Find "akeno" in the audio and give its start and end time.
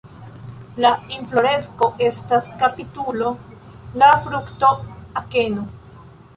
5.25-5.71